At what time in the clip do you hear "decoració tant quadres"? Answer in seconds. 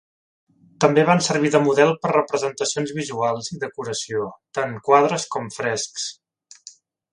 3.67-5.29